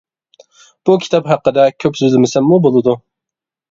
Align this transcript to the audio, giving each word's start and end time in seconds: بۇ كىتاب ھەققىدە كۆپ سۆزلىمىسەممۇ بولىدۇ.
بۇ 0.89 0.95
كىتاب 1.03 1.31
ھەققىدە 1.33 1.69
كۆپ 1.79 2.03
سۆزلىمىسەممۇ 2.03 2.63
بولىدۇ. 2.69 3.01